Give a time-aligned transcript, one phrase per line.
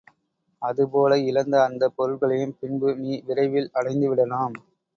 [0.61, 4.57] அது போல இழந்த அந்தப் பொருள்களையும் பின்பு நீ விரைவில் அடைந்து விடலாம்.